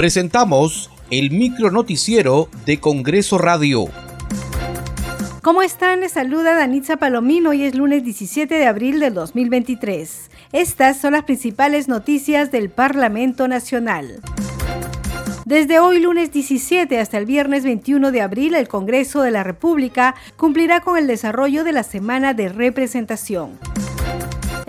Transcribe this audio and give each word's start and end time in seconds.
Presentamos 0.00 0.90
el 1.10 1.30
micro 1.30 1.70
noticiero 1.70 2.48
de 2.64 2.80
Congreso 2.80 3.36
Radio. 3.36 3.84
¿Cómo 5.42 5.60
están? 5.60 6.00
Les 6.00 6.12
saluda 6.12 6.56
Danitza 6.56 6.96
Palomino. 6.96 7.50
Hoy 7.50 7.64
es 7.64 7.74
lunes 7.74 8.02
17 8.02 8.54
de 8.54 8.64
abril 8.64 8.98
del 8.98 9.12
2023. 9.12 10.30
Estas 10.52 10.98
son 10.98 11.12
las 11.12 11.24
principales 11.24 11.86
noticias 11.86 12.50
del 12.50 12.70
Parlamento 12.70 13.46
Nacional. 13.46 14.22
Desde 15.44 15.80
hoy 15.80 16.00
lunes 16.00 16.32
17 16.32 16.98
hasta 16.98 17.18
el 17.18 17.26
viernes 17.26 17.64
21 17.64 18.10
de 18.10 18.22
abril, 18.22 18.54
el 18.54 18.68
Congreso 18.68 19.20
de 19.20 19.32
la 19.32 19.44
República 19.44 20.14
cumplirá 20.38 20.80
con 20.80 20.96
el 20.96 21.08
desarrollo 21.08 21.62
de 21.62 21.72
la 21.72 21.82
semana 21.82 22.32
de 22.32 22.48
representación. 22.48 23.58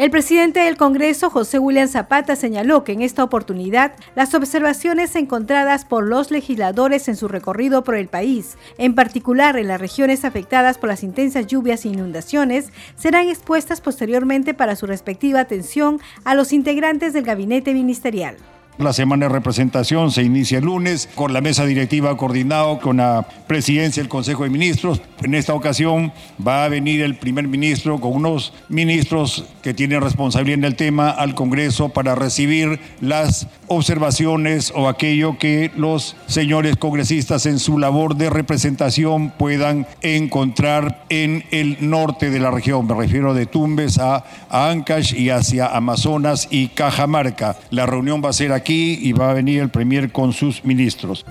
El 0.01 0.09
presidente 0.09 0.61
del 0.61 0.77
Congreso, 0.77 1.29
José 1.29 1.59
William 1.59 1.87
Zapata, 1.87 2.35
señaló 2.35 2.83
que 2.83 2.91
en 2.91 3.03
esta 3.03 3.23
oportunidad 3.23 3.93
las 4.15 4.33
observaciones 4.33 5.15
encontradas 5.15 5.85
por 5.85 6.07
los 6.07 6.31
legisladores 6.31 7.07
en 7.07 7.15
su 7.15 7.27
recorrido 7.27 7.83
por 7.83 7.93
el 7.93 8.07
país, 8.07 8.57
en 8.79 8.95
particular 8.95 9.57
en 9.57 9.67
las 9.67 9.79
regiones 9.79 10.25
afectadas 10.25 10.79
por 10.79 10.89
las 10.89 11.03
intensas 11.03 11.45
lluvias 11.45 11.85
e 11.85 11.89
inundaciones, 11.89 12.71
serán 12.95 13.29
expuestas 13.29 13.79
posteriormente 13.79 14.55
para 14.55 14.75
su 14.75 14.87
respectiva 14.87 15.39
atención 15.39 15.99
a 16.23 16.33
los 16.33 16.51
integrantes 16.51 17.13
del 17.13 17.23
gabinete 17.23 17.71
ministerial. 17.75 18.37
La 18.77 18.93
semana 18.93 19.27
de 19.27 19.33
representación 19.33 20.11
se 20.11 20.23
inicia 20.23 20.57
el 20.57 20.65
lunes 20.65 21.09
con 21.13 21.33
la 21.33 21.41
mesa 21.41 21.65
directiva 21.65 22.15
coordinado 22.15 22.79
con 22.79 22.97
la 22.97 23.27
presidencia 23.45 24.01
del 24.01 24.09
Consejo 24.09 24.43
de 24.43 24.49
Ministros. 24.49 25.01
En 25.21 25.35
esta 25.35 25.53
ocasión 25.53 26.11
va 26.45 26.63
a 26.63 26.69
venir 26.69 27.01
el 27.01 27.15
primer 27.15 27.47
ministro 27.47 27.99
con 27.99 28.13
unos 28.13 28.53
ministros 28.69 29.45
que 29.61 29.73
tienen 29.73 30.01
responsabilidad 30.01 30.59
en 30.59 30.63
el 30.63 30.75
tema 30.75 31.09
al 31.09 31.35
Congreso 31.35 31.89
para 31.89 32.15
recibir 32.15 32.79
las 33.01 33.47
observaciones 33.67 34.71
o 34.73 34.87
aquello 34.87 35.37
que 35.37 35.69
los 35.75 36.15
señores 36.25 36.77
congresistas 36.77 37.45
en 37.45 37.59
su 37.59 37.77
labor 37.77 38.15
de 38.15 38.29
representación 38.29 39.31
puedan 39.31 39.85
encontrar 40.01 41.03
en 41.09 41.43
el 41.51 41.77
norte 41.81 42.31
de 42.31 42.39
la 42.39 42.51
región. 42.51 42.87
Me 42.87 42.95
refiero 42.95 43.33
de 43.33 43.45
Tumbes 43.45 43.99
a, 43.99 44.23
Ancash 44.49 45.13
y 45.13 45.29
hacia 45.29 45.67
Amazonas 45.67 46.47
y 46.49 46.69
Cajamarca. 46.69 47.57
La 47.69 47.85
reunión 47.85 48.21
va 48.23 48.29
a 48.29 48.33
ser 48.33 48.53
aquí 48.53 48.60
aquí 48.61 48.99
y 49.01 49.11
va 49.13 49.31
a 49.31 49.33
venir 49.33 49.61
el 49.61 49.69
Premier 49.69 50.11
con 50.11 50.33
sus 50.33 50.63
ministros. 50.63 51.25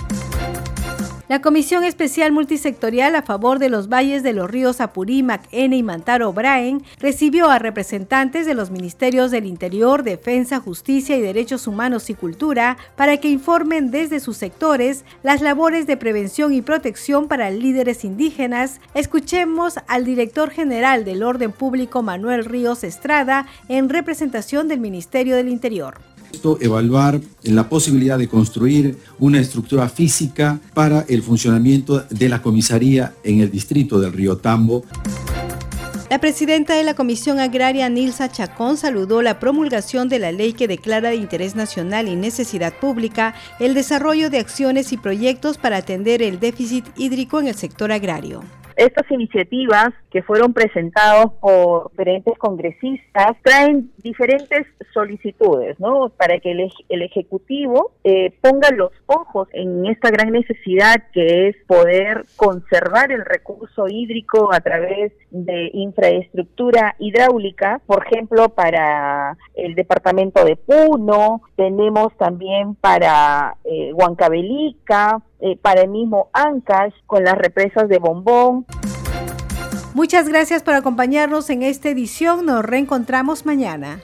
La 1.30 1.40
Comisión 1.40 1.84
Especial 1.84 2.32
Multisectorial 2.32 3.14
a 3.14 3.22
favor 3.22 3.60
de 3.60 3.68
los 3.68 3.88
valles 3.88 4.24
de 4.24 4.32
los 4.32 4.50
ríos 4.50 4.80
Apurímac, 4.80 5.46
Ene 5.52 5.76
y 5.76 5.82
Mantaro 5.84 6.32
Braen 6.32 6.82
recibió 6.98 7.48
a 7.50 7.60
representantes 7.60 8.46
de 8.46 8.54
los 8.54 8.72
Ministerios 8.72 9.30
del 9.30 9.46
Interior, 9.46 10.02
Defensa, 10.02 10.58
Justicia 10.58 11.16
y 11.16 11.20
Derechos 11.20 11.68
Humanos 11.68 12.10
y 12.10 12.14
Cultura 12.14 12.78
para 12.96 13.18
que 13.18 13.30
informen 13.30 13.92
desde 13.92 14.18
sus 14.18 14.38
sectores 14.38 15.04
las 15.22 15.40
labores 15.40 15.86
de 15.86 15.96
prevención 15.96 16.52
y 16.52 16.62
protección 16.62 17.28
para 17.28 17.48
líderes 17.50 18.04
indígenas. 18.04 18.80
Escuchemos 18.94 19.74
al 19.86 20.04
director 20.04 20.50
general 20.50 21.04
del 21.04 21.22
Orden 21.22 21.52
Público, 21.52 22.02
Manuel 22.02 22.44
Ríos 22.44 22.82
Estrada, 22.82 23.46
en 23.68 23.88
representación 23.88 24.66
del 24.66 24.80
Ministerio 24.80 25.36
del 25.36 25.48
Interior 25.48 26.09
evaluar 26.60 27.20
la 27.42 27.68
posibilidad 27.68 28.18
de 28.18 28.28
construir 28.28 28.98
una 29.18 29.40
estructura 29.40 29.88
física 29.88 30.60
para 30.74 31.04
el 31.08 31.22
funcionamiento 31.22 32.04
de 32.10 32.28
la 32.28 32.42
comisaría 32.42 33.14
en 33.24 33.40
el 33.40 33.50
distrito 33.50 34.00
del 34.00 34.12
río 34.12 34.36
Tambo. 34.36 34.84
La 36.10 36.18
presidenta 36.18 36.74
de 36.74 36.82
la 36.82 36.94
Comisión 36.94 37.38
Agraria, 37.38 37.88
Nilsa 37.88 38.32
Chacón, 38.32 38.76
saludó 38.76 39.22
la 39.22 39.38
promulgación 39.38 40.08
de 40.08 40.18
la 40.18 40.32
ley 40.32 40.54
que 40.54 40.66
declara 40.66 41.10
de 41.10 41.14
interés 41.14 41.54
nacional 41.54 42.08
y 42.08 42.16
necesidad 42.16 42.74
pública 42.80 43.36
el 43.60 43.74
desarrollo 43.74 44.28
de 44.28 44.40
acciones 44.40 44.92
y 44.92 44.96
proyectos 44.96 45.56
para 45.56 45.76
atender 45.76 46.20
el 46.20 46.40
déficit 46.40 46.84
hídrico 46.96 47.38
en 47.38 47.46
el 47.46 47.54
sector 47.54 47.92
agrario. 47.92 48.42
Estas 48.80 49.10
iniciativas 49.10 49.90
que 50.10 50.22
fueron 50.22 50.54
presentadas 50.54 51.26
por 51.38 51.90
diferentes 51.90 52.38
congresistas 52.38 53.36
traen 53.42 53.90
diferentes 53.98 54.66
solicitudes, 54.94 55.78
¿no? 55.78 56.08
Para 56.16 56.40
que 56.40 56.52
el, 56.52 57.02
Ejecutivo 57.02 57.92
eh, 58.04 58.32
ponga 58.40 58.70
los 58.70 58.92
ojos 59.04 59.48
en 59.52 59.84
esta 59.84 60.10
gran 60.10 60.32
necesidad 60.32 61.02
que 61.12 61.48
es 61.48 61.56
poder 61.66 62.24
conservar 62.36 63.12
el 63.12 63.22
recurso 63.26 63.86
hídrico 63.86 64.50
a 64.50 64.60
través 64.60 65.12
de 65.30 65.70
infraestructura 65.74 66.96
hidráulica, 66.98 67.82
por 67.84 68.06
ejemplo, 68.06 68.48
para 68.48 69.36
el 69.56 69.74
departamento 69.74 70.42
de 70.42 70.56
Puno, 70.56 71.42
tenemos 71.56 72.16
también 72.16 72.76
para 72.76 73.56
eh, 73.64 73.92
Huancavelica, 73.92 75.20
eh, 75.40 75.56
para 75.56 75.82
el 75.82 75.88
mismo 75.88 76.30
Ancash, 76.32 76.94
con 77.06 77.24
las 77.24 77.36
represas 77.36 77.88
de 77.88 77.98
Bombón. 77.98 78.66
Muchas 79.94 80.28
gracias 80.28 80.62
por 80.62 80.74
acompañarnos 80.74 81.50
en 81.50 81.62
esta 81.62 81.88
edición. 81.88 82.46
Nos 82.46 82.64
reencontramos 82.64 83.44
mañana. 83.44 84.00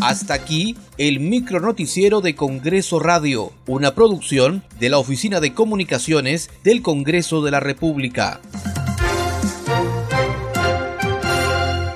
Hasta 0.00 0.34
aquí 0.34 0.76
el 0.96 1.20
micro 1.20 1.60
noticiero 1.60 2.22
de 2.22 2.34
Congreso 2.34 3.00
Radio, 3.00 3.52
una 3.66 3.94
producción 3.94 4.64
de 4.78 4.88
la 4.88 4.98
Oficina 4.98 5.40
de 5.40 5.52
Comunicaciones 5.52 6.50
del 6.64 6.80
Congreso 6.80 7.42
de 7.42 7.50
la 7.50 7.60
República. 7.60 8.40